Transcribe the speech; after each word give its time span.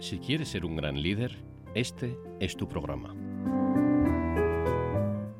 Si 0.00 0.18
quieres 0.18 0.48
ser 0.48 0.64
un 0.64 0.76
gran 0.76 1.02
líder, 1.02 1.36
este 1.74 2.18
es 2.40 2.56
tu 2.56 2.66
programa. 2.66 3.14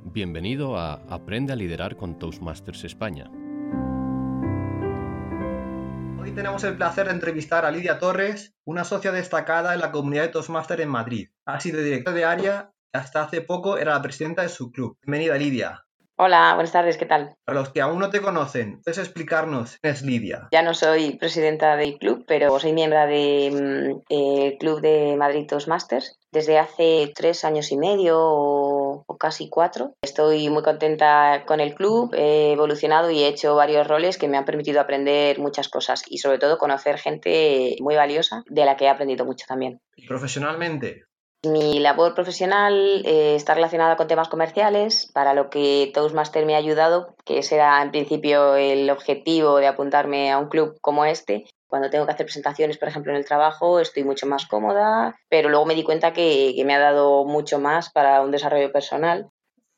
Bienvenido 0.05 0.77
a 0.77 0.97
Aprende 1.09 1.55
a 1.55 1.57
liderar 1.57 1.97
con 1.97 2.19
Toastmasters 2.19 2.85
España. 2.85 3.31
Hoy 6.21 6.33
tenemos 6.33 6.63
el 6.65 6.77
placer 6.77 7.07
de 7.07 7.15
entrevistar 7.15 7.65
a 7.65 7.71
Lidia 7.71 7.99
Torres, 7.99 8.55
una 8.67 8.85
socia 8.85 9.13
destacada 9.13 9.73
en 9.73 9.81
la 9.81 9.93
comunidad 9.93 10.25
de 10.25 10.29
Toastmasters 10.29 10.83
en 10.83 10.91
Madrid. 10.91 11.31
Ha 11.47 11.59
sido 11.59 11.81
directora 11.81 12.17
de 12.17 12.25
área 12.27 12.73
y 12.93 12.99
hasta 12.99 13.23
hace 13.23 13.41
poco 13.41 13.79
era 13.79 13.95
la 13.95 14.03
presidenta 14.03 14.43
de 14.43 14.51
su 14.51 14.71
club. 14.71 14.99
Bienvenida, 15.01 15.39
Lidia. 15.39 15.87
Hola, 16.23 16.53
buenas 16.53 16.73
tardes, 16.73 16.99
¿qué 16.99 17.07
tal? 17.07 17.35
Para 17.47 17.61
los 17.61 17.71
que 17.71 17.81
aún 17.81 17.99
no 17.99 18.11
te 18.11 18.21
conocen, 18.21 18.83
¿puedes 18.83 18.99
explicarnos 18.99 19.79
quién 19.81 19.95
es 19.95 20.03
Lidia? 20.03 20.49
Ya 20.53 20.61
no 20.61 20.75
soy 20.75 21.17
presidenta 21.17 21.77
del 21.77 21.97
club, 21.97 22.27
pero 22.29 22.61
soy 22.61 22.75
miembro 22.75 23.07
del 23.07 24.03
mm, 24.05 24.59
Club 24.59 24.83
de 24.83 25.17
Madrid 25.17 25.47
Toastmasters 25.49 26.19
desde 26.31 26.59
hace 26.59 27.11
tres 27.15 27.43
años 27.47 27.73
y 27.73 27.79
medio 27.79 28.19
o, 28.21 29.03
o, 29.07 29.17
casi 29.17 29.49
cuatro. 29.49 29.95
Estoy 30.03 30.51
muy 30.51 30.63
contenta 30.63 31.45
con 31.47 31.59
el 31.59 31.75
club, 31.75 32.13
he 32.15 32.53
evolucionado 32.53 33.11
y 33.11 33.23
he 33.23 33.29
hecho 33.29 33.55
varios 33.55 33.87
roles 33.87 34.19
que 34.19 34.29
me 34.29 34.37
han 34.37 34.45
permitido 34.45 34.83
aprender 34.83 35.39
muchas 35.39 35.71
cosas 35.71 36.03
y 36.07 36.19
sobre 36.19 36.39
todo 36.39 36.59
conocer 36.59 36.99
gente 36.99 37.77
muy 37.81 37.97
valiosa 37.97 38.45
de 38.47 38.67
la 38.67 38.77
que 38.77 38.85
he 38.85 38.89
aprendido 38.91 39.25
mucho 39.25 39.47
también. 39.49 39.81
¿Y 39.97 40.07
profesionalmente? 40.07 41.05
Mi 41.43 41.79
labor 41.79 42.15
profesional 42.15 43.03
eh, 43.07 43.35
está 43.35 43.55
relacionada 43.55 43.97
con 43.97 44.07
temas 44.07 44.29
comerciales, 44.29 45.11
para 45.15 45.33
lo 45.33 45.49
que 45.49 45.91
Toastmaster 45.95 46.45
me 46.45 46.55
ha 46.55 46.59
ayudado, 46.59 47.17
que 47.25 47.41
era 47.51 47.81
en 47.81 47.91
principio 47.91 48.57
el 48.57 48.91
objetivo 48.91 49.57
de 49.57 49.67
apuntarme 49.67 50.31
a 50.31 50.37
un 50.37 50.51
club 50.51 50.79
como 50.83 51.07
este. 51.07 51.47
Cuando 51.67 51.89
tengo 51.89 52.05
que 52.05 52.13
hacer 52.13 52.27
presentaciones, 52.27 52.77
por 52.77 52.89
ejemplo, 52.89 53.13
en 53.13 53.17
el 53.17 53.25
trabajo, 53.25 53.81
estoy 53.81 54.05
mucho 54.05 54.27
más 54.27 54.47
cómoda, 54.47 55.17
pero 55.31 55.49
luego 55.49 55.65
me 55.65 55.75
di 55.75 55.83
cuenta 55.83 56.13
que, 56.13 56.53
que 56.55 56.65
me 56.67 56.75
ha 56.75 56.79
dado 56.79 57.25
mucho 57.25 57.59
más 57.59 57.91
para 57.91 58.21
un 58.21 58.33
desarrollo 58.33 58.71
personal 58.71 59.30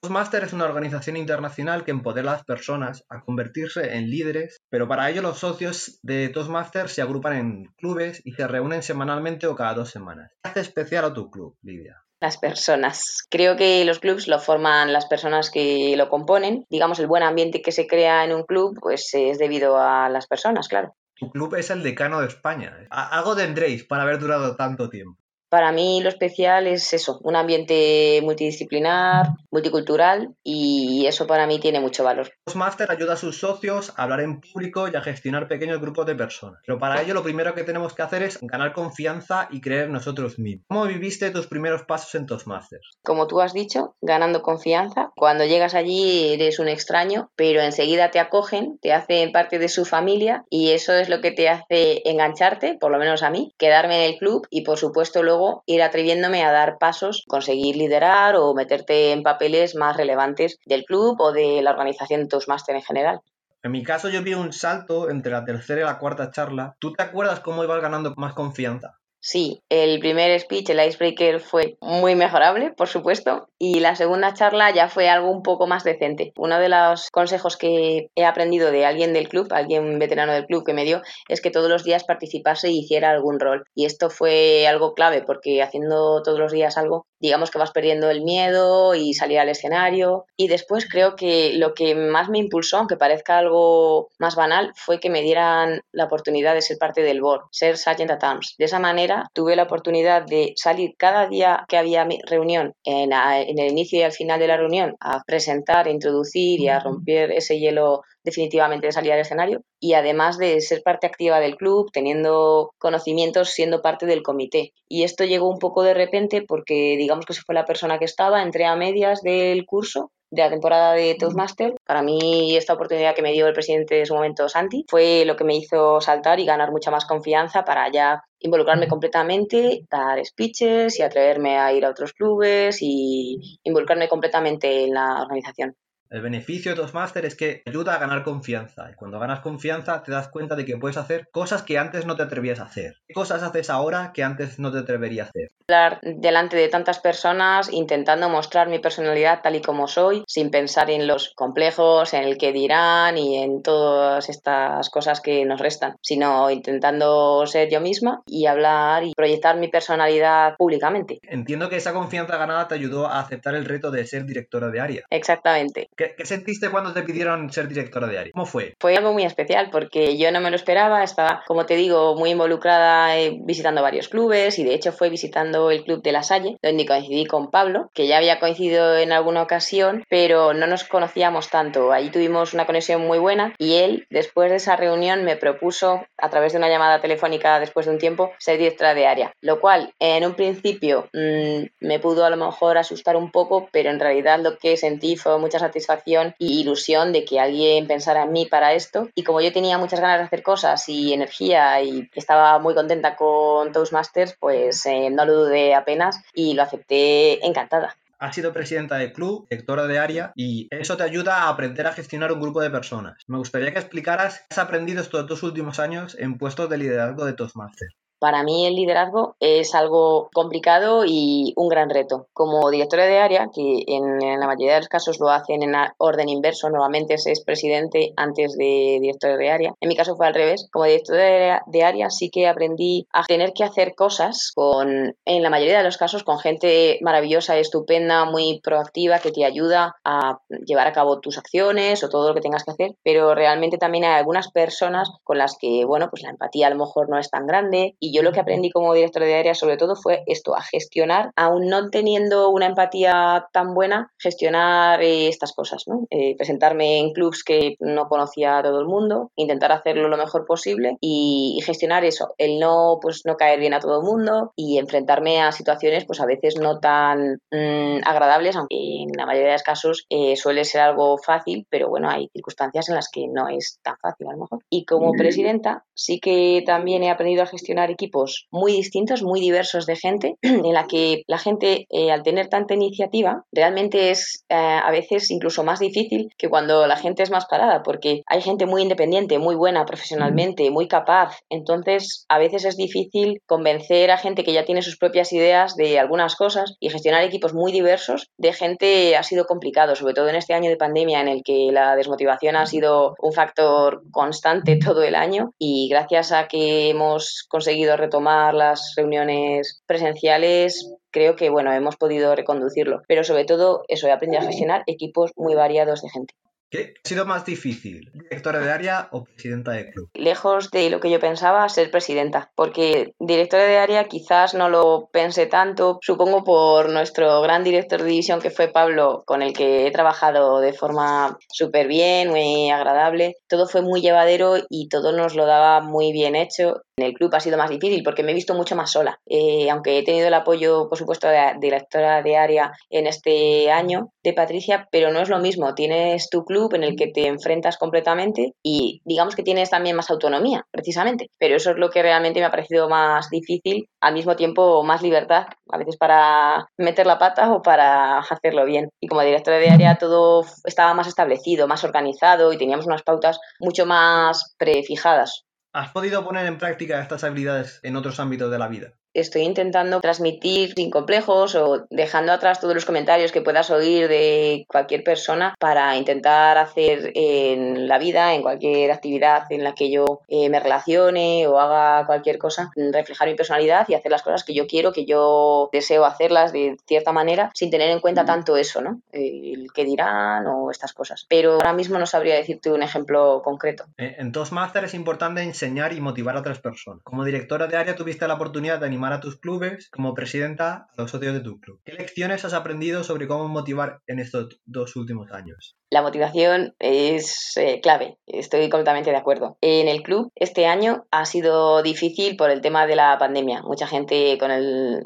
Toastmaster 0.02 0.42
es 0.42 0.52
una 0.52 0.64
organización 0.64 1.16
internacional 1.16 1.84
que 1.84 1.92
empodera 1.92 2.28
a 2.28 2.32
las 2.32 2.44
personas 2.44 3.04
a 3.08 3.20
convertirse 3.20 3.94
en 3.94 4.10
líderes, 4.10 4.60
pero 4.68 4.88
para 4.88 5.08
ello 5.08 5.22
los 5.22 5.38
socios 5.38 6.00
de 6.02 6.28
Toastmaster 6.28 6.88
se 6.88 7.02
agrupan 7.02 7.36
en 7.36 7.64
clubes 7.76 8.20
y 8.24 8.32
se 8.32 8.48
reúnen 8.48 8.82
semanalmente 8.82 9.46
o 9.46 9.54
cada 9.54 9.74
dos 9.74 9.90
semanas. 9.90 10.32
¿Qué 10.42 10.50
hace 10.50 10.60
especial 10.60 11.04
a 11.04 11.14
tu 11.14 11.30
club, 11.30 11.56
Lidia? 11.62 12.02
Las 12.20 12.36
personas. 12.36 13.28
Creo 13.30 13.56
que 13.56 13.84
los 13.84 14.00
clubs 14.00 14.26
lo 14.26 14.40
forman 14.40 14.92
las 14.92 15.06
personas 15.06 15.52
que 15.52 15.94
lo 15.96 16.08
componen. 16.08 16.66
Digamos, 16.68 16.98
el 16.98 17.06
buen 17.06 17.22
ambiente 17.22 17.62
que 17.62 17.70
se 17.70 17.86
crea 17.86 18.24
en 18.24 18.32
un 18.32 18.42
club 18.42 18.76
pues 18.80 19.08
es 19.14 19.38
debido 19.38 19.78
a 19.78 20.08
las 20.08 20.26
personas, 20.26 20.66
claro. 20.66 20.96
Tu 21.14 21.30
club 21.30 21.54
es 21.54 21.70
el 21.70 21.84
decano 21.84 22.20
de 22.20 22.26
España. 22.26 22.76
Algo 22.90 23.36
tendréis 23.36 23.84
para 23.84 24.02
haber 24.02 24.18
durado 24.18 24.56
tanto 24.56 24.90
tiempo. 24.90 25.21
Para 25.52 25.70
mí 25.70 26.00
lo 26.00 26.08
especial 26.08 26.66
es 26.66 26.94
eso, 26.94 27.20
un 27.24 27.36
ambiente 27.36 28.20
multidisciplinar, 28.22 29.26
multicultural 29.50 30.34
y 30.42 31.04
eso 31.06 31.26
para 31.26 31.46
mí 31.46 31.60
tiene 31.60 31.78
mucho 31.78 32.04
valor. 32.04 32.30
Toastmaster 32.46 32.90
ayuda 32.90 33.12
a 33.12 33.16
sus 33.18 33.38
socios 33.38 33.92
a 33.98 34.04
hablar 34.04 34.20
en 34.20 34.40
público 34.40 34.88
y 34.88 34.96
a 34.96 35.02
gestionar 35.02 35.48
pequeños 35.48 35.78
grupos 35.78 36.06
de 36.06 36.14
personas. 36.14 36.62
Pero 36.64 36.78
para 36.78 37.02
ello 37.02 37.12
lo 37.12 37.22
primero 37.22 37.54
que 37.54 37.64
tenemos 37.64 37.92
que 37.92 38.00
hacer 38.00 38.22
es 38.22 38.38
ganar 38.40 38.72
confianza 38.72 39.48
y 39.50 39.60
creer 39.60 39.90
nosotros 39.90 40.38
mismos. 40.38 40.64
¿Cómo 40.68 40.86
viviste 40.86 41.30
tus 41.30 41.48
primeros 41.48 41.82
pasos 41.82 42.14
en 42.14 42.24
Toastmaster? 42.24 42.80
Como 43.02 43.26
tú 43.26 43.42
has 43.42 43.52
dicho, 43.52 43.96
ganando 44.00 44.40
confianza. 44.40 45.11
Cuando 45.22 45.44
llegas 45.44 45.76
allí 45.76 46.32
eres 46.32 46.58
un 46.58 46.66
extraño, 46.66 47.30
pero 47.36 47.60
enseguida 47.60 48.10
te 48.10 48.18
acogen, 48.18 48.80
te 48.82 48.92
hacen 48.92 49.30
parte 49.30 49.60
de 49.60 49.68
su 49.68 49.84
familia 49.84 50.44
y 50.50 50.72
eso 50.72 50.94
es 50.94 51.08
lo 51.08 51.20
que 51.20 51.30
te 51.30 51.48
hace 51.48 52.02
engancharte, 52.10 52.76
por 52.80 52.90
lo 52.90 52.98
menos 52.98 53.22
a 53.22 53.30
mí, 53.30 53.54
quedarme 53.56 54.04
en 54.04 54.12
el 54.12 54.18
club 54.18 54.48
y 54.50 54.64
por 54.64 54.78
supuesto 54.78 55.22
luego 55.22 55.62
ir 55.66 55.80
atreviéndome 55.80 56.42
a 56.42 56.50
dar 56.50 56.76
pasos, 56.80 57.22
conseguir 57.28 57.76
liderar 57.76 58.34
o 58.34 58.52
meterte 58.52 59.12
en 59.12 59.22
papeles 59.22 59.76
más 59.76 59.96
relevantes 59.96 60.58
del 60.66 60.84
club 60.84 61.20
o 61.20 61.30
de 61.30 61.62
la 61.62 61.70
organización 61.70 62.26
Toastmaster 62.26 62.74
en 62.74 62.82
general. 62.82 63.20
En 63.62 63.70
mi 63.70 63.84
caso 63.84 64.08
yo 64.08 64.24
vi 64.24 64.34
un 64.34 64.52
salto 64.52 65.08
entre 65.08 65.30
la 65.30 65.44
tercera 65.44 65.82
y 65.82 65.84
la 65.84 66.00
cuarta 66.00 66.32
charla. 66.32 66.74
¿Tú 66.80 66.94
te 66.94 67.04
acuerdas 67.04 67.38
cómo 67.38 67.62
ibas 67.62 67.80
ganando 67.80 68.12
más 68.16 68.34
confianza? 68.34 68.98
Sí, 69.24 69.62
el 69.68 70.00
primer 70.00 70.38
speech, 70.40 70.70
el 70.70 70.84
icebreaker, 70.84 71.38
fue 71.38 71.76
muy 71.80 72.16
mejorable, 72.16 72.72
por 72.72 72.88
supuesto, 72.88 73.46
y 73.56 73.78
la 73.78 73.94
segunda 73.94 74.34
charla 74.34 74.72
ya 74.72 74.88
fue 74.88 75.08
algo 75.08 75.30
un 75.30 75.44
poco 75.44 75.68
más 75.68 75.84
decente. 75.84 76.32
Uno 76.36 76.58
de 76.58 76.68
los 76.68 77.08
consejos 77.12 77.56
que 77.56 78.08
he 78.16 78.24
aprendido 78.24 78.72
de 78.72 78.84
alguien 78.84 79.12
del 79.12 79.28
club, 79.28 79.46
alguien 79.52 80.00
veterano 80.00 80.32
del 80.32 80.46
club 80.46 80.64
que 80.66 80.74
me 80.74 80.84
dio, 80.84 81.02
es 81.28 81.40
que 81.40 81.52
todos 81.52 81.70
los 81.70 81.84
días 81.84 82.02
participase 82.02 82.70
y 82.70 82.80
hiciera 82.80 83.12
algún 83.12 83.38
rol. 83.38 83.62
Y 83.76 83.84
esto 83.84 84.10
fue 84.10 84.66
algo 84.66 84.92
clave 84.92 85.22
porque 85.22 85.62
haciendo 85.62 86.20
todos 86.24 86.40
los 86.40 86.50
días 86.50 86.76
algo, 86.76 87.06
digamos 87.22 87.50
que 87.50 87.58
vas 87.58 87.70
perdiendo 87.70 88.10
el 88.10 88.22
miedo 88.22 88.94
y 88.94 89.14
salir 89.14 89.38
al 89.38 89.48
escenario. 89.48 90.26
Y 90.36 90.48
después 90.48 90.88
creo 90.88 91.16
que 91.16 91.52
lo 91.54 91.72
que 91.72 91.94
más 91.94 92.28
me 92.28 92.38
impulsó, 92.38 92.78
aunque 92.78 92.96
parezca 92.96 93.38
algo 93.38 94.10
más 94.18 94.34
banal, 94.34 94.72
fue 94.74 95.00
que 95.00 95.08
me 95.08 95.22
dieran 95.22 95.80
la 95.92 96.04
oportunidad 96.04 96.54
de 96.54 96.62
ser 96.62 96.78
parte 96.78 97.02
del 97.02 97.20
board, 97.20 97.42
ser 97.50 97.78
Sergeant 97.78 98.10
at 98.10 98.24
Arms. 98.24 98.56
De 98.58 98.64
esa 98.64 98.80
manera, 98.80 99.30
tuve 99.32 99.56
la 99.56 99.62
oportunidad 99.62 100.26
de 100.26 100.52
salir 100.56 100.96
cada 100.98 101.28
día 101.28 101.64
que 101.68 101.78
había 101.78 102.06
reunión, 102.26 102.74
en, 102.84 103.12
en 103.12 103.58
el 103.58 103.70
inicio 103.70 104.00
y 104.00 104.02
al 104.02 104.12
final 104.12 104.40
de 104.40 104.48
la 104.48 104.56
reunión, 104.56 104.96
a 105.00 105.22
presentar, 105.24 105.86
a 105.86 105.90
introducir 105.90 106.60
y 106.60 106.68
a 106.68 106.80
romper 106.80 107.30
ese 107.30 107.58
hielo 107.58 108.02
definitivamente 108.24 108.86
de 108.86 108.92
salir 108.92 109.12
al 109.12 109.20
escenario 109.20 109.62
y 109.80 109.94
además 109.94 110.38
de 110.38 110.60
ser 110.60 110.82
parte 110.82 111.06
activa 111.06 111.40
del 111.40 111.56
club, 111.56 111.90
teniendo 111.92 112.72
conocimientos, 112.78 113.50
siendo 113.50 113.82
parte 113.82 114.06
del 114.06 114.22
comité. 114.22 114.72
Y 114.88 115.04
esto 115.04 115.24
llegó 115.24 115.48
un 115.48 115.58
poco 115.58 115.82
de 115.82 115.94
repente 115.94 116.42
porque 116.46 116.96
digamos 116.96 117.26
que 117.26 117.34
se 117.34 117.42
fue 117.42 117.54
la 117.54 117.64
persona 117.64 117.98
que 117.98 118.04
estaba, 118.04 118.42
entré 118.42 118.64
a 118.64 118.76
medias 118.76 119.22
del 119.22 119.64
curso 119.66 120.10
de 120.32 120.42
la 120.42 120.50
temporada 120.50 120.94
de 120.94 121.14
Toastmaster. 121.14 121.74
Para 121.86 122.02
mí 122.02 122.56
esta 122.56 122.72
oportunidad 122.72 123.14
que 123.14 123.22
me 123.22 123.32
dio 123.32 123.46
el 123.46 123.52
presidente 123.52 123.96
de 123.96 124.06
su 124.06 124.14
momento, 124.14 124.48
Santi, 124.48 124.84
fue 124.88 125.24
lo 125.26 125.36
que 125.36 125.44
me 125.44 125.54
hizo 125.54 126.00
saltar 126.00 126.40
y 126.40 126.46
ganar 126.46 126.72
mucha 126.72 126.90
más 126.90 127.04
confianza 127.04 127.64
para 127.64 127.90
ya 127.92 128.22
involucrarme 128.40 128.88
completamente, 128.88 129.86
dar 129.90 130.24
speeches 130.24 130.98
y 130.98 131.02
atreverme 131.02 131.58
a 131.58 131.72
ir 131.72 131.84
a 131.84 131.90
otros 131.90 132.14
clubes 132.14 132.78
y 132.80 133.58
involucrarme 133.62 134.08
completamente 134.08 134.84
en 134.84 134.94
la 134.94 135.22
organización. 135.22 135.76
El 136.12 136.20
beneficio 136.20 136.72
de 136.72 136.76
Toastmaster 136.76 137.24
es 137.24 137.34
que 137.34 137.62
ayuda 137.64 137.94
a 137.94 137.98
ganar 137.98 138.22
confianza. 138.22 138.90
Y 138.92 138.94
cuando 138.96 139.18
ganas 139.18 139.40
confianza 139.40 140.02
te 140.02 140.12
das 140.12 140.28
cuenta 140.28 140.54
de 140.56 140.66
que 140.66 140.76
puedes 140.76 140.98
hacer 140.98 141.30
cosas 141.32 141.62
que 141.62 141.78
antes 141.78 142.04
no 142.04 142.16
te 142.16 142.22
atrevías 142.22 142.60
a 142.60 142.64
hacer. 142.64 142.96
¿Qué 143.08 143.14
cosas 143.14 143.42
haces 143.42 143.70
ahora 143.70 144.12
que 144.12 144.22
antes 144.22 144.58
no 144.58 144.70
te 144.70 144.80
atreverías 144.80 145.28
a 145.28 145.30
hacer? 145.30 145.48
Hablar 145.66 146.00
delante 146.02 146.58
de 146.58 146.68
tantas 146.68 146.98
personas, 146.98 147.72
intentando 147.72 148.28
mostrar 148.28 148.68
mi 148.68 148.78
personalidad 148.78 149.40
tal 149.42 149.56
y 149.56 149.62
como 149.62 149.88
soy, 149.88 150.22
sin 150.26 150.50
pensar 150.50 150.90
en 150.90 151.06
los 151.06 151.32
complejos, 151.34 152.12
en 152.12 152.24
el 152.24 152.36
que 152.36 152.52
dirán 152.52 153.16
y 153.16 153.38
en 153.38 153.62
todas 153.62 154.28
estas 154.28 154.90
cosas 154.90 155.22
que 155.22 155.46
nos 155.46 155.60
restan, 155.62 155.96
sino 156.02 156.50
intentando 156.50 157.46
ser 157.46 157.70
yo 157.70 157.80
misma 157.80 158.20
y 158.26 158.44
hablar 158.44 159.02
y 159.04 159.14
proyectar 159.14 159.56
mi 159.56 159.68
personalidad 159.68 160.56
públicamente. 160.58 161.20
Entiendo 161.22 161.70
que 161.70 161.76
esa 161.76 161.94
confianza 161.94 162.36
ganada 162.36 162.68
te 162.68 162.74
ayudó 162.74 163.06
a 163.06 163.18
aceptar 163.18 163.54
el 163.54 163.64
reto 163.64 163.90
de 163.90 164.04
ser 164.04 164.26
directora 164.26 164.68
de 164.68 164.80
área. 164.80 165.02
Exactamente. 165.08 165.88
¿Qué, 166.02 166.16
¿Qué, 166.16 166.26
sentiste 166.26 166.68
cuando 166.68 166.92
te 166.92 167.02
pidieron 167.02 167.52
ser 167.52 167.68
directora 167.68 168.08
de 168.08 168.18
área? 168.18 168.32
¿Cómo 168.32 168.44
fue? 168.44 168.74
Fue 168.80 168.96
algo 168.96 169.12
muy 169.12 169.22
especial 169.22 169.68
porque 169.70 170.18
yo 170.18 170.32
no 170.32 170.40
me 170.40 170.50
lo 170.50 170.56
esperaba, 170.56 171.04
estaba, 171.04 171.44
como 171.46 171.64
te 171.64 171.76
digo, 171.76 172.16
muy 172.16 172.30
involucrada 172.30 173.16
eh, 173.16 173.38
visitando 173.44 173.82
varios 173.82 174.08
clubes 174.08 174.58
y 174.58 174.64
de 174.64 174.74
hecho 174.74 174.90
fue 174.90 175.10
visitando 175.10 175.70
el 175.70 175.84
club 175.84 176.02
de 176.02 176.10
La 176.10 176.24
Salle, 176.24 176.56
donde 176.60 176.86
coincidí 176.86 177.24
con 177.26 177.52
Pablo, 177.52 177.88
que 177.94 178.08
ya 178.08 178.16
había 178.16 178.40
coincidido 178.40 178.98
en 178.98 179.12
alguna 179.12 179.42
ocasión, 179.42 180.02
pero 180.08 180.54
no 180.54 180.66
nos 180.66 180.82
conocíamos 180.82 181.50
tanto. 181.50 181.92
Ahí 181.92 182.10
tuvimos 182.10 182.52
una 182.52 182.66
conexión 182.66 183.06
muy 183.06 183.20
buena 183.20 183.54
y 183.58 183.74
él, 183.76 184.08
después 184.10 184.50
de 184.50 184.56
esa 184.56 184.74
reunión, 184.74 185.22
me 185.22 185.36
propuso, 185.36 186.04
a 186.18 186.30
través 186.30 186.50
de 186.52 186.58
una 186.58 186.68
llamada 186.68 187.00
telefónica 187.00 187.60
después 187.60 187.86
de 187.86 187.92
un 187.92 187.98
tiempo, 187.98 188.32
ser 188.38 188.58
directora 188.58 188.94
de 188.94 189.06
área, 189.06 189.34
lo 189.40 189.60
cual 189.60 189.94
en 190.00 190.24
un 190.24 190.34
principio 190.34 191.08
mmm, 191.12 191.66
me 191.78 192.00
pudo 192.00 192.24
a 192.24 192.30
lo 192.30 192.36
mejor 192.36 192.76
asustar 192.76 193.14
un 193.14 193.30
poco, 193.30 193.68
pero 193.70 193.90
en 193.90 194.00
realidad 194.00 194.40
lo 194.40 194.58
que 194.58 194.76
sentí 194.76 195.14
fue 195.14 195.38
mucha 195.38 195.60
satisfacción 195.60 195.91
satisfacción 195.92 196.34
y 196.38 196.60
ilusión 196.60 197.12
de 197.12 197.24
que 197.24 197.40
alguien 197.40 197.86
pensara 197.86 198.24
en 198.24 198.32
mí 198.32 198.46
para 198.46 198.74
esto. 198.74 199.08
Y 199.14 199.22
como 199.22 199.40
yo 199.40 199.52
tenía 199.52 199.78
muchas 199.78 200.00
ganas 200.00 200.18
de 200.18 200.24
hacer 200.24 200.42
cosas 200.42 200.88
y 200.88 201.12
energía 201.12 201.82
y 201.82 202.08
estaba 202.14 202.58
muy 202.58 202.74
contenta 202.74 203.16
con 203.16 203.72
Toastmasters, 203.72 204.36
pues 204.38 204.84
eh, 204.86 205.10
no 205.10 205.24
lo 205.24 205.44
dudé 205.44 205.74
apenas 205.74 206.22
y 206.34 206.54
lo 206.54 206.62
acepté 206.62 207.44
encantada. 207.46 207.96
Has 208.18 208.36
sido 208.36 208.52
presidenta 208.52 208.98
del 208.98 209.12
club, 209.12 209.48
directora 209.50 209.86
de 209.88 209.98
área 209.98 210.32
y 210.36 210.68
eso 210.70 210.96
te 210.96 211.02
ayuda 211.02 211.42
a 211.42 211.48
aprender 211.48 211.88
a 211.88 211.92
gestionar 211.92 212.30
un 212.30 212.40
grupo 212.40 212.60
de 212.60 212.70
personas. 212.70 213.24
Me 213.26 213.38
gustaría 213.38 213.72
que 213.72 213.80
explicaras 213.80 214.38
qué 214.38 214.46
has 214.50 214.58
aprendido 214.58 215.00
estos 215.00 215.26
dos 215.26 215.42
últimos 215.42 215.80
años 215.80 216.16
en 216.18 216.38
puestos 216.38 216.70
de 216.70 216.78
liderazgo 216.78 217.24
de 217.24 217.32
Toastmasters. 217.32 217.96
Para 218.22 218.44
mí 218.44 218.68
el 218.68 218.76
liderazgo 218.76 219.34
es 219.40 219.74
algo 219.74 220.30
complicado 220.32 221.02
y 221.04 221.54
un 221.56 221.68
gran 221.68 221.90
reto. 221.90 222.28
Como 222.32 222.70
directora 222.70 223.04
de 223.06 223.18
área, 223.18 223.48
que 223.52 223.82
en, 223.88 224.20
la 224.38 224.46
mayoría 224.46 224.74
de 224.74 224.78
los 224.82 224.88
casos 224.88 225.18
lo 225.18 225.28
hacen 225.28 225.64
en 225.64 225.74
orden 225.98 226.28
inverso, 226.28 226.70
normalmente 226.70 227.18
se 227.18 227.32
es 227.32 227.42
presidente 227.42 228.12
antes 228.16 228.56
de 228.56 228.98
director 229.00 229.36
de 229.36 229.50
área. 229.50 229.74
En 229.80 229.88
mi 229.88 229.96
caso 229.96 230.14
fue 230.14 230.28
al 230.28 230.34
revés. 230.34 230.68
Como 230.70 230.84
directora 230.84 231.64
de 231.66 231.82
área 231.82 232.10
sí 232.10 232.30
que 232.30 232.46
aprendí 232.46 233.08
a 233.12 233.24
tener 233.24 233.54
que 233.54 233.64
hacer 233.64 233.96
cosas 233.96 234.52
con, 234.54 235.16
en 235.24 235.42
la 235.42 235.50
mayoría 235.50 235.78
de 235.78 235.84
los 235.84 235.96
casos, 235.96 236.22
con 236.22 236.38
gente 236.38 237.00
maravillosa 237.02 237.58
estupenda, 237.58 238.24
muy 238.24 238.60
proactiva, 238.62 239.18
que 239.18 239.32
te 239.32 239.44
ayuda 239.44 239.96
a 240.04 240.38
llevar 240.64 240.86
a 240.86 240.92
cabo 240.92 241.18
tus 241.18 241.38
acciones 241.38 242.04
o 242.04 242.08
todo 242.08 242.28
lo 242.28 242.34
que 242.36 242.40
tengas 242.40 242.62
que 242.62 242.70
hacer, 242.70 242.94
pero 243.02 243.34
realmente 243.34 243.78
también 243.78 244.04
hay 244.04 244.14
algunas 244.14 244.52
personas 244.52 245.10
con 245.24 245.38
las 245.38 245.56
que, 245.58 245.84
bueno, 245.84 246.08
pues 246.08 246.22
la 246.22 246.30
empatía 246.30 246.68
a 246.68 246.70
lo 246.70 246.76
mejor 246.76 247.10
no 247.10 247.18
es 247.18 247.28
tan 247.28 247.48
grande 247.48 247.96
y 247.98 248.11
yo 248.12 248.22
lo 248.22 248.32
que 248.32 248.40
aprendí 248.40 248.70
como 248.70 248.94
director 248.94 249.22
de 249.22 249.34
área 249.34 249.54
sobre 249.54 249.76
todo 249.76 249.96
fue 249.96 250.22
esto, 250.26 250.54
a 250.56 250.62
gestionar, 250.62 251.30
aún 251.36 251.68
no 251.68 251.90
teniendo 251.90 252.50
una 252.50 252.66
empatía 252.66 253.46
tan 253.52 253.74
buena, 253.74 254.12
gestionar 254.18 255.02
eh, 255.02 255.28
estas 255.28 255.52
cosas, 255.52 255.84
¿no? 255.86 256.06
Eh, 256.10 256.36
presentarme 256.36 256.98
en 256.98 257.12
clubs 257.12 257.44
que 257.44 257.76
no 257.80 258.08
conocía 258.08 258.58
a 258.58 258.62
todo 258.62 258.80
el 258.80 258.86
mundo, 258.86 259.30
intentar 259.36 259.72
hacerlo 259.72 260.08
lo 260.08 260.16
mejor 260.16 260.46
posible 260.46 260.96
y, 261.00 261.60
gestionar 261.64 262.04
eso, 262.04 262.34
el 262.38 262.58
no, 262.58 262.98
pues 263.00 263.22
no 263.24 263.36
caer 263.36 263.60
bien 263.60 263.74
a 263.74 263.80
todo 263.80 264.00
el 264.00 264.06
mundo 264.06 264.52
y 264.56 264.78
enfrentarme 264.78 265.40
a 265.40 265.52
situaciones 265.52 266.04
pues 266.04 266.20
a 266.20 266.26
veces 266.26 266.56
no 266.58 266.80
tan 266.80 267.40
mm, 267.50 268.00
agradables, 268.04 268.56
aunque 268.56 268.76
en 269.02 269.12
la 269.16 269.26
mayoría 269.26 269.50
de 269.50 269.54
los 269.54 269.62
casos 269.62 270.06
eh, 270.10 270.36
suele 270.36 270.64
ser 270.64 270.80
algo 270.80 271.18
fácil, 271.18 271.66
pero 271.70 271.88
bueno, 271.88 272.10
hay 272.10 272.28
circunstancias 272.32 272.88
en 272.88 272.96
las 272.96 273.08
que 273.10 273.28
no 273.28 273.48
es 273.48 273.78
tan 273.82 273.96
fácil 273.98 274.26
a 274.28 274.32
lo 274.32 274.38
mejor. 274.38 274.60
Y 274.68 274.84
como 274.84 275.12
presidenta 275.12 275.84
sí 275.94 276.20
que 276.20 276.62
también 276.66 277.02
he 277.02 277.10
aprendido 277.10 277.42
a 277.42 277.46
gestionar 277.46 277.90
equipos 278.02 278.48
muy 278.50 278.72
distintos, 278.72 279.22
muy 279.22 279.40
diversos 279.40 279.86
de 279.86 279.96
gente, 279.96 280.34
en 280.42 280.72
la 280.72 280.86
que 280.86 281.22
la 281.26 281.38
gente 281.38 281.86
eh, 281.90 282.10
al 282.10 282.22
tener 282.22 282.48
tanta 282.48 282.74
iniciativa 282.74 283.44
realmente 283.52 284.10
es 284.10 284.44
eh, 284.48 284.54
a 284.54 284.90
veces 284.90 285.30
incluso 285.30 285.62
más 285.62 285.78
difícil 285.78 286.30
que 286.36 286.48
cuando 286.48 286.86
la 286.86 286.96
gente 286.96 287.22
es 287.22 287.30
más 287.30 287.46
parada, 287.46 287.82
porque 287.82 288.22
hay 288.26 288.42
gente 288.42 288.66
muy 288.66 288.82
independiente, 288.82 289.38
muy 289.38 289.54
buena 289.54 289.84
profesionalmente, 289.84 290.70
muy 290.70 290.88
capaz, 290.88 291.38
entonces 291.48 292.26
a 292.28 292.38
veces 292.38 292.64
es 292.64 292.76
difícil 292.76 293.40
convencer 293.46 294.10
a 294.10 294.18
gente 294.18 294.42
que 294.44 294.52
ya 294.52 294.64
tiene 294.64 294.82
sus 294.82 294.98
propias 294.98 295.32
ideas 295.32 295.76
de 295.76 295.98
algunas 295.98 296.36
cosas 296.36 296.76
y 296.80 296.90
gestionar 296.90 297.22
equipos 297.22 297.54
muy 297.54 297.72
diversos 297.72 298.28
de 298.38 298.52
gente 298.52 299.16
ha 299.16 299.22
sido 299.22 299.46
complicado, 299.46 299.94
sobre 299.94 300.14
todo 300.14 300.28
en 300.28 300.36
este 300.36 300.54
año 300.54 300.70
de 300.70 300.76
pandemia 300.76 301.20
en 301.20 301.28
el 301.28 301.42
que 301.42 301.70
la 301.72 301.96
desmotivación 301.96 302.56
ha 302.56 302.66
sido 302.66 303.14
un 303.18 303.32
factor 303.32 304.02
constante 304.10 304.76
todo 304.84 305.02
el 305.02 305.14
año. 305.14 305.52
Y 305.58 305.88
gracias 305.88 306.32
a 306.32 306.48
que 306.48 306.90
hemos 306.90 307.44
conseguido 307.48 307.91
retomar 307.96 308.54
las 308.54 308.94
reuniones 308.96 309.82
presenciales, 309.86 310.92
creo 311.10 311.36
que 311.36 311.50
bueno, 311.50 311.72
hemos 311.72 311.96
podido 311.96 312.34
reconducirlo. 312.34 313.02
Pero 313.06 313.24
sobre 313.24 313.44
todo 313.44 313.84
eso, 313.88 314.06
he 314.08 314.12
aprendido 314.12 314.42
a 314.42 314.46
gestionar 314.46 314.82
equipos 314.86 315.32
muy 315.36 315.54
variados 315.54 316.02
de 316.02 316.10
gente. 316.10 316.34
¿Qué 316.72 316.94
ha 317.04 317.06
sido 317.06 317.26
más 317.26 317.44
difícil? 317.44 318.10
¿Directora 318.14 318.58
de 318.60 318.72
área 318.72 319.08
o 319.12 319.24
presidenta 319.24 319.72
de 319.72 319.90
club? 319.90 320.08
Lejos 320.14 320.70
de 320.70 320.88
lo 320.88 321.00
que 321.00 321.10
yo 321.10 321.20
pensaba, 321.20 321.68
ser 321.68 321.90
presidenta, 321.90 322.50
porque 322.54 323.12
directora 323.18 323.64
de 323.64 323.76
área 323.76 324.04
quizás 324.04 324.54
no 324.54 324.70
lo 324.70 325.10
pensé 325.12 325.44
tanto, 325.44 325.98
supongo 326.00 326.44
por 326.44 326.90
nuestro 326.90 327.42
gran 327.42 327.62
director 327.62 328.00
de 328.00 328.08
división 328.08 328.40
que 328.40 328.48
fue 328.48 328.68
Pablo, 328.68 329.22
con 329.26 329.42
el 329.42 329.52
que 329.52 329.86
he 329.86 329.90
trabajado 329.90 330.60
de 330.60 330.72
forma 330.72 331.36
súper 331.52 331.88
bien, 331.88 332.30
muy 332.30 332.70
agradable. 332.70 333.36
Todo 333.48 333.68
fue 333.68 333.82
muy 333.82 334.00
llevadero 334.00 334.54
y 334.70 334.88
todo 334.88 335.12
nos 335.12 335.34
lo 335.34 335.44
daba 335.44 335.82
muy 335.82 336.10
bien 336.10 336.34
hecho 336.34 336.80
en 336.96 337.06
el 337.06 337.14
club 337.14 337.34
ha 337.34 337.40
sido 337.40 337.56
más 337.56 337.70
difícil 337.70 338.02
porque 338.02 338.22
me 338.22 338.32
he 338.32 338.34
visto 338.34 338.54
mucho 338.54 338.76
más 338.76 338.90
sola. 338.90 339.18
Eh, 339.26 339.70
aunque 339.70 339.98
he 339.98 340.04
tenido 340.04 340.28
el 340.28 340.34
apoyo, 340.34 340.88
por 340.88 340.98
supuesto, 340.98 341.28
de 341.28 341.34
la 341.34 341.54
directora 341.58 342.22
de 342.22 342.36
área 342.36 342.72
en 342.90 343.06
este 343.06 343.70
año 343.70 344.10
de 344.22 344.32
Patricia, 344.32 344.88
pero 344.90 345.10
no 345.10 345.20
es 345.20 345.28
lo 345.28 345.38
mismo. 345.38 345.74
Tienes 345.74 346.28
tu 346.28 346.44
club 346.44 346.74
en 346.74 346.84
el 346.84 346.96
que 346.96 347.08
te 347.08 347.26
enfrentas 347.26 347.78
completamente 347.78 348.52
y 348.62 349.00
digamos 349.04 349.34
que 349.34 349.42
tienes 349.42 349.70
también 349.70 349.96
más 349.96 350.10
autonomía, 350.10 350.66
precisamente. 350.70 351.30
Pero 351.38 351.56
eso 351.56 351.70
es 351.70 351.76
lo 351.76 351.90
que 351.90 352.02
realmente 352.02 352.40
me 352.40 352.46
ha 352.46 352.50
parecido 352.50 352.88
más 352.88 353.30
difícil, 353.30 353.88
al 354.00 354.14
mismo 354.14 354.36
tiempo 354.36 354.82
más 354.82 355.02
libertad, 355.02 355.46
a 355.70 355.78
veces 355.78 355.96
para 355.96 356.66
meter 356.76 357.06
la 357.06 357.18
pata 357.18 357.52
o 357.52 357.62
para 357.62 358.18
hacerlo 358.18 358.64
bien. 358.66 358.90
Y 359.00 359.08
como 359.08 359.22
directora 359.22 359.58
de 359.58 359.70
área 359.70 359.96
todo 359.96 360.44
estaba 360.64 360.94
más 360.94 361.06
establecido, 361.06 361.66
más 361.66 361.84
organizado 361.84 362.52
y 362.52 362.58
teníamos 362.58 362.86
unas 362.86 363.02
pautas 363.02 363.40
mucho 363.60 363.86
más 363.86 364.54
prefijadas. 364.58 365.44
¿Has 365.74 365.90
podido 365.90 366.22
poner 366.22 366.44
en 366.46 366.58
práctica 366.58 367.00
estas 367.00 367.24
habilidades 367.24 367.80
en 367.82 367.96
otros 367.96 368.20
ámbitos 368.20 368.50
de 368.50 368.58
la 368.58 368.68
vida? 368.68 368.92
Estoy 369.14 369.42
intentando 369.42 370.00
transmitir 370.00 370.72
sin 370.74 370.90
complejos 370.90 371.54
o 371.54 371.86
dejando 371.90 372.32
atrás 372.32 372.60
todos 372.60 372.74
los 372.74 372.84
comentarios 372.84 373.32
que 373.32 373.42
puedas 373.42 373.70
oír 373.70 374.08
de 374.08 374.64
cualquier 374.68 375.04
persona 375.04 375.54
para 375.58 375.96
intentar 375.96 376.58
hacer 376.58 377.12
en 377.14 377.88
la 377.88 377.98
vida, 377.98 378.34
en 378.34 378.42
cualquier 378.42 378.90
actividad 378.90 379.44
en 379.50 379.64
la 379.64 379.74
que 379.74 379.90
yo 379.90 380.20
eh, 380.28 380.48
me 380.48 380.60
relacione 380.60 381.46
o 381.46 381.58
haga 381.58 382.06
cualquier 382.06 382.38
cosa, 382.38 382.70
reflejar 382.92 383.28
mi 383.28 383.34
personalidad 383.34 383.88
y 383.88 383.94
hacer 383.94 384.10
las 384.10 384.22
cosas 384.22 384.44
que 384.44 384.54
yo 384.54 384.66
quiero, 384.66 384.92
que 384.92 385.04
yo 385.04 385.68
deseo 385.72 386.04
hacerlas 386.04 386.52
de 386.52 386.76
cierta 386.86 387.12
manera, 387.12 387.50
sin 387.54 387.70
tener 387.70 387.90
en 387.90 388.00
cuenta 388.00 388.24
tanto 388.24 388.56
eso, 388.56 388.80
¿no? 388.80 389.00
El 389.12 389.72
que 389.72 389.84
dirán 389.84 390.46
o 390.46 390.70
estas 390.70 390.92
cosas. 390.92 391.26
Pero 391.28 391.54
ahora 391.54 391.72
mismo 391.72 391.98
no 391.98 392.06
sabría 392.06 392.34
decirte 392.34 392.70
un 392.70 392.82
ejemplo 392.82 393.42
concreto. 393.44 393.84
Eh, 393.98 394.16
en 394.18 394.32
Toastmaster 394.32 394.84
es 394.84 394.94
importante 394.94 395.42
enseñar 395.42 395.92
y 395.92 396.00
motivar 396.00 396.36
a 396.36 396.40
otras 396.40 396.58
personas. 396.58 397.02
Como 397.02 397.24
directora 397.24 397.66
de 397.66 397.76
área 397.76 397.96
tuviste 397.96 398.26
la 398.26 398.34
oportunidad 398.34 398.80
de 398.80 398.86
animar 398.86 399.01
a 399.10 399.20
tus 399.20 399.40
clubes, 399.40 399.88
como 399.90 400.14
presidenta 400.14 400.86
a 400.96 401.02
los 401.02 401.10
socios 401.10 401.34
de 401.34 401.40
tu 401.40 401.58
club. 401.58 401.80
¿Qué 401.84 401.94
lecciones 401.94 402.44
has 402.44 402.52
aprendido 402.52 403.02
sobre 403.02 403.26
cómo 403.26 403.48
motivar 403.48 404.00
en 404.06 404.20
estos 404.20 404.60
dos 404.66 404.94
últimos 404.94 405.32
años? 405.32 405.76
La 405.90 406.00
motivación 406.00 406.74
es 406.78 407.54
eh, 407.56 407.80
clave, 407.82 408.16
estoy 408.26 408.70
completamente 408.70 409.10
de 409.10 409.16
acuerdo. 409.16 409.58
En 409.60 409.88
el 409.88 410.02
club 410.02 410.30
este 410.36 410.66
año 410.66 411.04
ha 411.10 411.26
sido 411.26 411.82
difícil 411.82 412.36
por 412.36 412.50
el 412.50 412.62
tema 412.62 412.86
de 412.86 412.96
la 412.96 413.18
pandemia. 413.18 413.62
Mucha 413.62 413.86
gente 413.86 414.38
con 414.38 414.50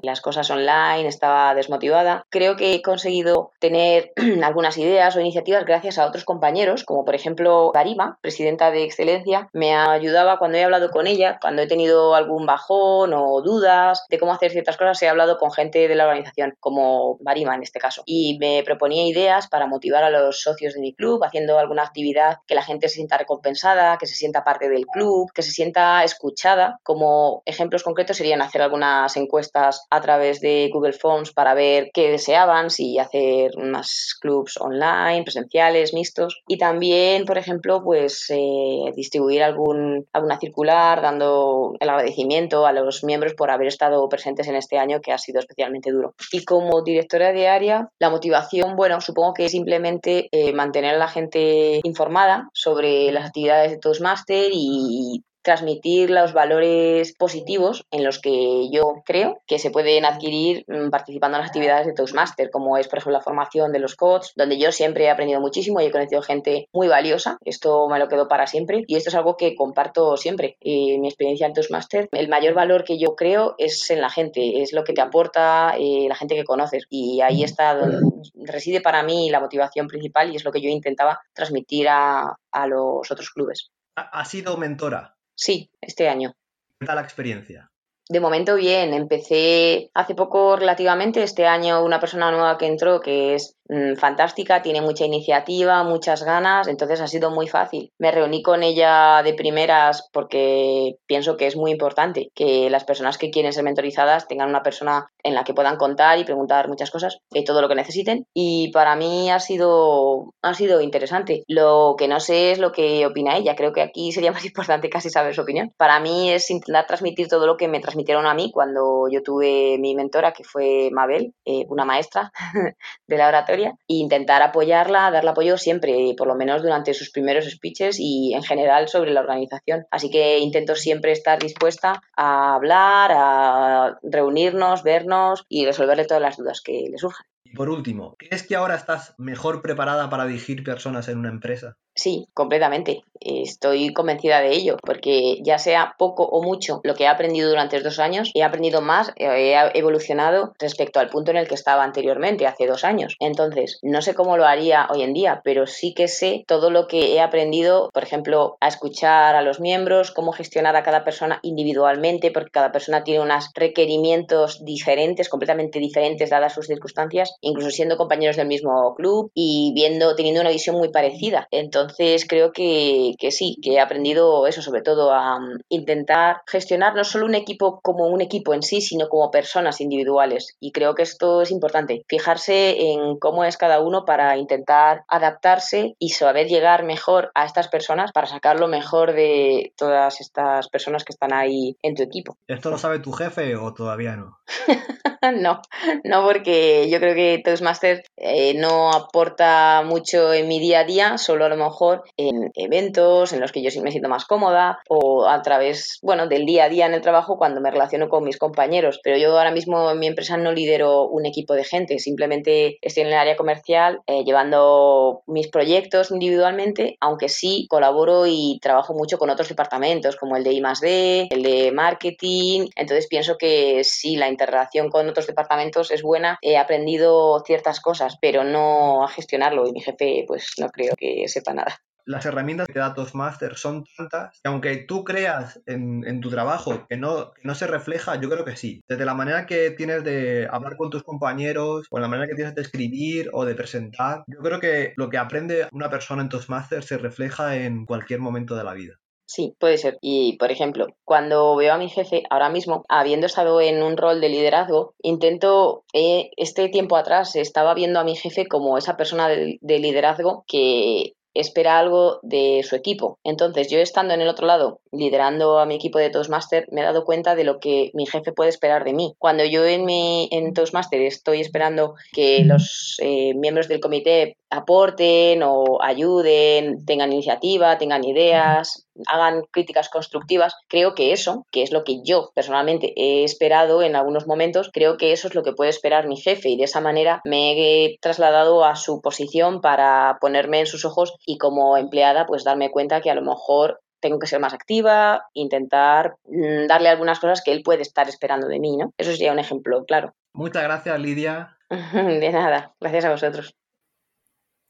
las 0.03 0.21
cosas 0.21 0.49
online 0.51 1.09
estaba 1.09 1.55
desmotivada. 1.55 2.25
Creo 2.31 2.55
que 2.57 2.75
he 2.75 2.83
conseguido 2.83 3.51
tener 3.59 4.13
algunas 4.45 4.79
ideas 4.79 5.17
o 5.17 5.21
iniciativas 5.21 5.65
gracias 5.65 5.99
a 5.99 6.07
otros 6.07 6.25
compañeros, 6.25 6.85
como 6.85 7.05
por 7.05 7.15
ejemplo 7.15 7.73
Garima, 7.73 8.19
presidenta 8.21 8.71
de 8.71 8.85
Excelencia, 8.85 9.49
me 9.53 9.75
ayudaba 9.75 10.39
cuando 10.39 10.59
he 10.59 10.65
hablado 10.65 10.91
con 10.91 11.07
ella, 11.07 11.39
cuando 11.41 11.63
he 11.63 11.67
tenido 11.67 12.15
algún 12.15 12.47
bajón 12.47 13.13
o 13.13 13.43
dudas 13.87 14.07
de 14.09 14.19
cómo 14.19 14.33
hacer 14.33 14.53
ciertas 14.53 14.77
cosas, 14.77 15.01
he 15.03 15.09
hablado 15.09 15.39
con 15.39 15.53
gente 15.53 15.89
de 15.89 15.95
la 15.95 16.05
organización, 16.05 16.55
como 16.61 17.19
Garima 17.21 17.55
en 17.55 17.63
este 17.63 17.79
caso, 17.79 18.03
y 18.07 18.39
me 18.39 18.63
proponía 18.65 19.07
ideas 19.07 19.49
para 19.49 19.67
motivar 19.67 20.05
a 20.05 20.11
los 20.11 20.41
socios 20.41 20.75
de 20.75 20.81
mi 20.81 20.95
club, 20.95 21.23
haciendo 21.25 21.59
alguna 21.59 21.83
actividad 21.83 22.39
que 22.47 22.55
la 22.55 22.63
gente 22.63 22.89
se 22.89 22.97
sienta 22.97 23.19
recompensada, 23.19 23.99
que 23.99 24.07
se 24.07 24.15
sienta 24.15 24.45
parte 24.45 24.69
del 24.69 24.87
club, 24.87 25.31
que 25.33 25.43
se 25.43 25.51
sienta 25.51 26.03
escuchada. 26.05 26.79
Como 26.83 27.43
ejemplos 27.45 27.83
concretos 27.83 28.17
serían 28.17 28.43
hacer 28.43 28.63
algunas 28.63 29.17
encuestas 29.17 29.87
a 29.91 30.01
través 30.01 30.41
de 30.41 30.71
Google 30.73 30.93
Forms 30.93 31.33
para 31.33 31.55
ver 31.55 31.91
qué 31.93 32.11
deseaban, 32.11 32.71
si 32.71 32.99
hacer 32.99 33.57
más 33.57 34.17
clubs 34.21 34.57
online, 34.61 35.23
presenciales, 35.25 35.95
mixtos. 35.95 36.43
Y 36.47 36.59
también, 36.59 37.25
por 37.25 37.39
ejemplo, 37.39 37.83
pues 37.83 38.27
eh, 38.31 38.93
distribuir 38.95 39.43
algún, 39.43 40.07
alguna 40.13 40.39
circular 40.39 41.03
dando 41.03 41.75
el 41.81 41.89
agradecimiento 41.89 42.67
a 42.67 42.73
los 42.73 43.05
miembros 43.05 43.35
por 43.35 43.51
haber 43.51 43.69
estado 43.77 44.09
presentes 44.09 44.49
en 44.49 44.57
este 44.57 44.79
año 44.79 45.01
que 45.01 45.13
ha 45.13 45.19
sido 45.19 45.39
especialmente 45.39 45.93
duro. 45.93 46.15
Y 46.33 46.45
como 46.45 46.83
directora 46.83 47.33
de 47.33 47.49
área, 47.49 47.89
la 47.99 48.11
motivación, 48.11 48.75
bueno, 48.77 49.01
supongo 49.01 49.35
que 49.35 49.49
simplemente 49.49 50.29
eh, 50.33 50.53
mantener 50.53 50.95
a 50.95 50.99
la 50.99 51.09
gente 51.09 51.81
informada 51.85 52.49
sobre 52.53 53.13
las 53.13 53.27
actividades 53.27 53.71
de 53.71 53.79
Toastmaster 53.79 54.51
y 54.53 55.23
transmitir 55.47 56.11
los 56.11 56.33
valores 56.33 57.15
positivos 57.17 57.87
en 57.93 58.03
los 58.03 58.19
que 58.19 58.69
yo 58.73 59.05
creo 59.05 59.41
que 59.47 59.61
se 59.61 59.71
pueden 59.71 60.05
adquirir 60.05 60.65
mm, 60.67 60.91
participando 60.91 61.37
en 61.37 61.43
las 61.43 61.51
actividades 61.51 61.87
de 61.87 61.93
Toastmaster, 61.93 62.51
como 62.51 62.77
es, 62.77 62.89
por 62.89 62.99
ejemplo, 62.99 63.13
la 63.13 63.23
formación 63.23 63.71
de 63.71 63.79
los 63.79 63.95
coaches, 63.95 64.33
donde 64.35 64.59
yo 64.59 64.73
siempre 64.73 65.05
he 65.05 65.11
aprendido 65.11 65.41
muchísimo 65.41 65.81
y 65.81 65.85
he 65.85 65.93
conocido 65.93 66.21
gente 66.21 66.69
muy 66.73 66.89
valiosa. 66.89 67.39
Esto 67.45 67.89
me 67.89 68.01
lo 68.01 68.09
quedo 68.09 68.27
para 68.27 68.49
siempre 68.49 68.83
y 68.89 68.97
esto 68.97 69.11
es 69.11 69.15
algo 69.15 69.37
que 69.37 69.55
comparto 69.55 70.17
siempre. 70.17 70.57
En 70.61 71.01
mi 71.01 71.07
experiencia 71.07 71.47
en 71.47 71.53
Toastmaster, 71.53 72.09
el 72.11 72.29
mayor 72.29 72.55
valor 72.55 72.83
que 72.83 72.99
yo 72.99 73.15
creo 73.15 73.55
es 73.57 73.89
en 73.91 74.01
la 74.01 74.11
gente, 74.11 74.63
es 74.63 74.73
lo 74.73 74.83
que 74.83 74.95
te 74.95 75.01
aporta 75.01 75.77
eh, 75.79 76.07
la 76.09 76.17
gente 76.17 76.35
que 76.35 76.43
conoces 76.43 76.87
y 76.91 77.21
ahí 77.21 77.45
está 77.45 77.77
donde 77.77 78.01
reside 78.35 78.81
para 78.81 79.05
mí 79.05 79.31
la 79.31 79.39
motivación 79.39 79.87
principal 79.87 80.33
y 80.33 80.37
es 80.37 80.45
lo 80.45 80.51
que 80.51 80.61
yo 80.61 80.69
intentaba 80.71 81.21
transmitir 81.33 81.89
a, 81.89 82.37
a 82.51 82.67
los 82.67 83.09
otros 83.09 83.31
clubes. 83.31 83.71
¿Ha 83.95 84.25
sido 84.25 84.57
mentora? 84.57 85.16
Sí, 85.37 85.71
este 85.81 86.09
año. 86.09 86.35
¿Qué 86.81 86.87
tal 86.87 86.97
la 86.97 87.03
experiencia? 87.03 87.71
De 88.09 88.21
momento 88.21 88.55
bien, 88.55 88.95
empecé 88.95 89.91
hace 89.93 90.15
poco 90.15 90.57
relativamente, 90.57 91.23
este 91.23 91.47
año 91.47 91.85
una 91.85 92.01
persona 92.01 92.31
nueva 92.31 92.57
que 92.57 92.67
entró, 92.67 93.01
que 93.01 93.35
es 93.35 93.57
fantástica, 93.97 94.63
tiene 94.63 94.81
mucha 94.81 95.05
iniciativa, 95.05 95.83
muchas 95.85 96.23
ganas, 96.23 96.69
entonces 96.69 97.01
ha 97.01 97.07
sido 97.07 97.31
muy 97.31 97.49
fácil. 97.49 97.93
Me 97.99 98.11
reuní 98.11 98.43
con 98.43 98.63
ella 98.63 99.23
de 99.23 99.35
primeras 99.35 100.09
porque 100.13 100.97
pienso 101.07 101.37
que 101.37 101.47
es 101.47 101.57
muy 101.57 101.71
importante 101.71 102.31
que 102.35 102.71
las 102.71 102.85
personas 102.85 103.19
que 103.19 103.31
quieren 103.31 103.53
ser 103.53 103.65
mentorizadas 103.65 104.29
tengan 104.29 104.49
una 104.49 104.63
persona 104.63 105.07
en 105.23 105.35
la 105.35 105.45
que 105.45 105.55
puedan 105.55 105.77
contar 105.77 106.19
y 106.19 106.25
preguntar 106.25 106.69
muchas 106.69 106.91
cosas, 106.91 107.19
de 107.31 107.43
todo 107.43 107.61
lo 107.61 107.69
que 107.69 107.75
necesiten. 107.75 108.27
Y 108.33 108.71
para 108.73 108.95
mí 108.97 109.31
ha 109.31 109.41
sido, 109.41 110.33
ha 110.43 110.55
sido 110.55 110.81
interesante. 110.81 111.43
Lo 111.49 111.97
que 111.99 112.09
no 112.09 112.21
sé 112.21 112.53
es 112.53 112.59
lo 112.59 112.73
que 112.73 113.05
opina 113.07 113.37
ella. 113.37 113.57
Creo 113.57 113.73
que 113.73 113.83
aquí 113.83 114.13
sería 114.13 114.33
más 114.37 114.45
importante 114.45 114.89
casi 114.89 115.11
saber 115.11 115.35
su 115.35 115.43
opinión. 115.43 115.73
Para 115.77 116.01
mí 116.01 116.31
es 116.31 116.51
intentar 116.51 116.87
transmitir 116.87 117.29
todo 117.29 117.47
lo 117.47 117.57
que 117.57 117.69
me 117.69 117.81
transmitieron 117.81 118.27
a 118.27 118.35
mí 118.35 118.51
cuando 118.53 119.09
yo 119.11 119.23
tuve 119.23 119.79
mi 119.79 119.95
mentora, 119.95 120.33
que 120.33 120.45
fue 120.45 120.91
Mabel, 120.93 121.35
eh, 121.45 121.65
una 121.69 121.85
maestra 121.85 122.31
de 123.07 123.17
la 123.17 123.29
oratoria, 123.29 123.56
e 123.65 123.95
intentar 123.95 124.43
apoyarla, 124.43 125.11
darle 125.11 125.31
apoyo 125.31 125.59
siempre, 125.59 126.15
por 126.17 126.27
lo 126.27 126.35
menos 126.35 126.63
durante 126.63 126.95
sus 126.95 127.11
primeros 127.11 127.45
speeches 127.47 127.97
y 127.99 128.35
en 128.35 128.43
general 128.43 128.89
sobre 128.89 129.13
la 129.13 129.21
organización. 129.21 129.87
Así 129.91 130.11
que 130.11 130.39
intento 130.39 130.75
siempre 130.75 131.13
estar 131.13 131.39
dispuesta 131.39 132.03
a 132.17 132.55
hablar, 132.55 133.13
a 133.15 133.99
reunirnos, 134.03 134.83
vernos 134.83 135.45
y 135.49 135.65
resolverle 135.67 136.05
todas 136.05 136.23
las 136.23 136.37
dudas 136.37 136.61
que 136.61 136.89
le 136.91 136.99
surjan. 136.99 137.27
Y 137.45 137.55
por 137.55 137.71
último, 137.71 138.17
¿crees 138.19 138.47
que 138.47 138.57
ahora 138.57 138.75
estás 138.75 139.15
mejor 139.19 139.63
preparada 139.63 140.11
para 140.11 140.27
dirigir 140.27 140.65
personas 140.65 141.09
en 141.09 141.19
una 141.19 141.29
empresa? 141.29 141.77
Sí, 141.97 142.29
completamente. 142.35 143.05
Estoy 143.19 143.95
convencida 143.95 144.41
de 144.41 144.53
ello, 144.53 144.77
porque 144.83 145.39
ya 145.43 145.59
sea 145.59 145.95
poco 145.99 146.25
o 146.25 146.43
mucho 146.43 146.81
lo 146.85 146.95
que 146.95 147.05
he 147.05 147.09
aprendido 147.09 147.49
durante 147.49 147.79
estos 147.79 147.99
años, 147.99 148.31
he 148.35 148.43
aprendido 148.43 148.83
más, 148.83 149.13
he 149.17 149.57
evolucionado 149.73 150.53
respecto 150.59 151.01
al 151.01 151.09
punto 151.09 151.31
en 151.31 151.39
el 151.39 151.49
que 151.49 151.55
estaba 151.55 151.83
anteriormente, 151.83 152.47
hace 152.47 152.67
dos 152.67 152.85
años. 152.85 153.17
Entonces, 153.19 153.79
no 153.83 154.03
sé 154.03 154.15
cómo 154.15 154.37
lo 154.37 154.45
haría 154.45 154.87
hoy 154.91 155.03
en 155.03 155.15
día, 155.15 155.41
pero 155.43 155.67
sí 155.67 155.95
que 155.95 156.07
sé 156.07 156.45
todo 156.47 156.71
lo 156.71 156.87
que 156.87 157.15
he 157.15 157.21
aprendido, 157.21 157.89
por 157.95 158.03
ejemplo, 158.03 158.59
a 158.61 158.69
escuchar 158.69 159.35
a 159.35 159.41
los 159.41 159.59
miembros, 159.59 160.11
cómo 160.11 160.33
gestionar 160.33 160.77
a 160.77 160.83
cada 160.83 161.03
persona 161.03 161.41
individualmente, 161.43 162.31
porque 162.31 162.51
cada 162.51 162.71
persona 162.71 163.03
tiene 163.03 163.21
unos 163.21 163.51
requerimientos 163.55 164.63
diferentes, 164.63 165.31
completamente 165.31 165.79
diferentes 165.79 166.29
dadas 166.29 166.53
sus 166.53 166.67
circunstancias, 166.67 167.35
incluso 167.41 167.71
siendo 167.71 167.97
compañeros 167.97 168.37
del 168.37 168.47
mismo 168.47 168.95
club 168.95 169.31
y 169.33 169.73
viendo, 169.75 170.15
teniendo 170.15 170.43
una 170.43 170.51
visión 170.51 170.77
muy 170.77 170.91
parecida. 170.91 171.49
Entonces, 171.51 171.86
entonces 171.87 172.27
creo 172.29 172.53
que, 172.53 173.15
sí, 173.31 173.59
que 173.63 173.75
he 173.75 173.81
aprendido 173.81 174.47
eso, 174.47 174.63
sobre 174.63 174.83
todo 174.83 175.13
a 175.13 175.39
mm, 175.39 175.61
intentar 175.69 176.43
gestionar 176.47 176.95
no 176.95 177.05
solo 177.05 177.27
un 177.27 177.35
equipo 177.35 177.81
como 177.81 178.07
un 178.07 178.21
equipo 178.21 178.55
en 178.55 178.63
sí, 178.63 178.81
sino 178.81 179.09
como 179.09 179.31
personas 179.31 179.81
individuales. 179.81 180.57
Y 180.61 180.73
creo 180.73 180.95
que 180.95 181.03
esto 181.03 181.43
es 181.43 181.51
importante, 181.51 182.05
fijarse 182.09 182.91
en 182.91 183.19
cómo 183.19 183.45
es 183.45 183.57
cada 183.57 183.81
uno 183.81 184.05
para 184.05 184.37
intentar 184.37 185.05
adaptarse 185.09 185.95
y 185.99 186.11
saber 186.11 186.49
llegar 186.49 186.85
mejor 186.85 187.31
a 187.35 187.45
estas 187.45 187.69
personas 187.69 188.13
para 188.13 188.27
sacar 188.27 188.59
lo 188.59 188.69
mejor 188.69 189.13
de 189.13 189.73
todas 189.77 190.21
estas 190.21 190.69
personas 190.69 191.05
que 191.05 191.13
están 191.13 191.33
ahí 191.33 191.77
en 191.83 191.95
tu 191.95 192.03
equipo. 192.03 192.37
¿Esto 192.47 192.71
lo 192.71 192.79
sabe 192.79 192.99
tu 192.99 193.13
jefe 193.13 193.57
o 193.57 193.73
todavía 193.73 194.17
no? 194.17 194.39
no, 195.41 195.61
no 196.05 196.25
porque 196.25 196.89
yo 196.89 196.99
creo 197.01 197.15
que 197.15 197.41
Toastmasters 197.45 198.03
eh, 198.17 198.55
no 198.55 198.91
aporta 198.93 199.83
mucho 199.85 200.33
en 200.33 200.49
mi 200.49 200.61
día 200.61 200.81
a 200.81 200.85
día, 200.85 201.19
solo 201.19 201.45
a 201.45 201.49
lo 201.49 201.57
mejor 201.57 202.05
en 202.17 202.51
eventos 202.55 203.33
en 203.33 203.41
los 203.41 203.53
que 203.53 203.63
yo 203.63 203.83
me 203.83 203.91
siento 203.91 204.09
más 204.09 204.25
cómoda 204.25 204.79
o 204.89 205.27
a 205.29 205.43
través, 205.43 205.99
bueno, 206.03 206.29
del 206.29 206.47
día 206.47 206.65
a 206.65 206.69
día 206.69 206.87
en 206.87 206.95
el 206.95 207.03
trabajo 207.03 207.37
cuando 207.39 207.61
me 207.61 207.71
relaciono 207.71 208.09
con 208.09 208.25
mis 208.25 208.39
compañeros. 208.39 209.01
Pero 209.03 209.17
yo 209.17 209.37
ahora 209.37 209.51
mismo 209.51 209.91
en 209.91 209.99
mi 209.99 210.07
empresa 210.07 210.37
no 210.37 210.53
lidero 210.53 211.09
un 211.09 211.27
equipo 211.27 211.55
de 211.55 211.65
gente, 211.65 211.99
simplemente 211.99 212.79
estoy 212.83 213.03
en 213.03 213.09
el 213.09 213.15
área 213.15 213.37
comercial 213.37 214.01
eh, 214.07 214.25
llevando 214.25 215.23
mis 215.27 215.49
proyectos 215.49 216.11
individualmente, 216.11 216.97
aunque 217.01 217.29
sí 217.29 217.67
colaboro 217.69 218.27
y 218.27 218.59
trabajo 218.63 218.95
mucho 218.95 219.19
con 219.19 219.31
otros 219.31 219.49
departamentos 219.49 220.17
como 220.17 220.37
el 220.37 220.45
de 220.45 220.53
I+D, 220.53 221.29
el 221.31 221.43
de 221.43 221.73
marketing. 221.73 222.69
Entonces 222.77 223.07
pienso 223.09 223.37
que 223.39 223.83
sí, 223.85 224.17
la 224.17 224.29
interrelación 224.37 224.91
con 224.91 225.09
otros 225.09 225.27
departamentos 225.27 225.91
es 225.91 226.03
buena. 226.03 226.39
He 226.43 226.57
aprendido 226.57 227.43
ciertas 227.45 227.81
cosas, 227.81 228.19
pero 228.21 228.45
no 228.45 229.03
a 229.05 229.09
gestionarlo 229.09 229.67
y 229.67 229.73
mi 229.73 229.81
jefe 229.81 230.25
pues 230.27 230.53
no 230.59 230.69
creo 230.69 230.95
que 230.97 231.27
sepa 231.29 231.55
nada 231.55 231.81
las 232.07 232.25
herramientas 232.25 232.69
que 232.69 232.79
da 232.79 232.95
Toastmaster 232.95 233.57
son 233.57 233.85
tantas 233.97 234.41
que 234.41 234.49
aunque 234.49 234.77
tú 234.77 235.05
creas 235.05 235.61
en, 235.67 236.21
tu 236.21 236.31
trabajo 236.31 236.87
que 236.89 236.97
no, 236.97 237.33
no 237.43 237.55
se 237.55 237.67
refleja, 237.67 238.19
yo 238.21 238.31
creo 238.31 238.45
que 238.45 238.57
sí. 238.57 238.83
Desde 238.89 239.05
la 239.05 239.15
manera 239.15 239.45
que 239.45 239.73
tienes 239.73 240.05
de 240.05 240.49
hablar 240.51 240.77
con 240.77 240.89
tus 240.89 241.03
compañeros 241.03 241.87
o 241.91 241.99
la 241.99 242.09
manera 242.09 242.29
que 242.29 242.37
tienes 242.37 242.55
de 242.55 242.63
escribir 242.63 243.29
o 243.33 243.45
de 243.45 243.55
presentar, 243.55 244.23
yo 244.29 244.39
creo 244.39 244.61
que 244.61 244.95
lo 244.97 245.11
que 245.11 245.19
aprende 245.19 245.69
una 245.73 245.91
persona 245.91 246.23
en 246.23 246.29
Toastmaster 246.29 246.83
se 246.83 246.97
refleja 246.97 247.57
en 247.57 247.85
cualquier 247.85 248.21
momento 248.21 248.55
de 248.55 248.65
la 248.65 248.73
vida. 248.73 248.95
Sí, 249.27 249.57
puede 249.59 249.77
ser. 249.77 249.99
Y, 250.01 250.37
por 250.39 250.53
ejemplo, 250.53 250.87
cuando 251.05 251.57
veo 251.57 251.75
a 251.75 251.79
mi 251.79 251.89
jefe 251.89 252.23
ahora 252.31 252.49
mismo, 252.49 252.85
habiendo 252.89 253.27
estado 253.27 253.61
en 253.61 253.83
un 253.83 253.97
rol 253.97 254.21
de 254.21 254.29
liderazgo, 254.29 254.95
intento, 255.03 255.85
eh, 255.93 256.31
este 256.37 256.69
tiempo 256.69 256.97
atrás, 256.97 257.35
estaba 257.35 257.75
viendo 257.75 257.99
a 257.99 258.05
mi 258.05 258.15
jefe 258.15 258.47
como 258.47 258.79
esa 258.79 258.97
persona 258.97 259.29
de 259.29 259.79
liderazgo 259.81 260.45
que 260.47 261.15
espera 261.41 261.79
algo 261.79 262.19
de 262.23 262.63
su 262.63 262.77
equipo. 262.77 263.19
Entonces, 263.25 263.69
yo 263.69 263.79
estando 263.79 264.15
en 264.15 264.21
el 264.21 264.29
otro 264.29 264.47
lado, 264.47 264.81
liderando 264.91 265.59
a 265.59 265.67
mi 265.67 265.75
equipo 265.75 265.99
de 265.99 266.11
Toastmaster, 266.11 266.67
me 266.71 266.81
he 266.81 266.85
dado 266.85 267.05
cuenta 267.05 267.35
de 267.35 267.45
lo 267.45 267.61
que 267.61 267.91
mi 267.95 268.07
jefe 268.07 268.33
puede 268.33 268.51
esperar 268.51 268.85
de 268.85 268.95
mí. 268.95 269.15
Cuando 269.19 269.45
yo 269.45 269.65
en, 269.65 269.85
mi, 269.85 270.29
en 270.33 270.55
Toastmaster 270.55 271.03
estoy 271.03 271.41
esperando 271.41 271.95
que 272.13 272.45
los 272.45 272.97
eh, 273.01 273.35
miembros 273.35 273.69
del 273.69 273.81
comité 273.81 274.37
aporten 274.51 275.43
o 275.43 275.79
ayuden, 275.83 276.85
tengan 276.87 277.13
iniciativa, 277.13 277.77
tengan 277.79 278.05
ideas, 278.05 278.86
hagan 279.07 279.43
críticas 279.51 279.89
constructivas. 279.89 280.55
Creo 280.69 280.95
que 280.95 281.13
eso, 281.13 281.47
que 281.51 281.63
es 281.63 281.73
lo 281.73 281.85
que 281.85 282.01
yo 282.05 282.31
personalmente 282.35 282.93
he 282.97 283.25
esperado 283.25 283.83
en 283.83 283.97
algunos 283.97 284.27
momentos, 284.27 284.71
creo 284.73 284.97
que 284.97 285.13
eso 285.13 285.29
es 285.29 285.35
lo 285.35 285.43
que 285.43 285.53
puede 285.53 285.71
esperar 285.71 286.07
mi 286.07 286.17
jefe 286.17 286.49
y 286.49 286.57
de 286.57 286.65
esa 286.65 286.81
manera 286.81 287.21
me 287.25 287.53
he 287.53 287.99
trasladado 288.01 288.65
a 288.65 288.77
su 288.77 289.01
posición 289.01 289.61
para 289.61 290.19
ponerme 290.21 290.61
en 290.61 290.67
sus 290.67 290.85
ojos 290.85 291.15
y 291.27 291.39
como 291.39 291.77
empleada 291.77 292.27
pues 292.27 292.45
darme 292.45 292.71
cuenta 292.71 293.01
que 293.01 293.11
a 293.11 293.15
lo 293.15 293.23
mejor 293.23 293.81
tengo 294.01 294.19
que 294.19 294.27
ser 294.27 294.41
más 294.41 294.55
activa, 294.55 295.25
intentar 295.33 296.17
mm, 296.27 296.67
darle 296.69 296.89
algunas 296.89 297.19
cosas 297.19 297.43
que 297.43 297.53
él 297.53 297.63
puede 297.65 297.83
estar 297.83 298.09
esperando 298.09 298.47
de 298.47 298.61
mí, 298.61 298.77
¿no? 298.77 298.93
Eso 298.99 299.11
sería 299.11 299.33
un 299.33 299.39
ejemplo, 299.39 299.85
claro. 299.85 300.15
Muchas 300.33 300.63
gracias, 300.63 301.01
Lidia. 301.01 301.57
De 301.71 302.31
nada, 302.31 302.75
gracias 302.81 303.05
a 303.05 303.11
vosotros. 303.11 303.57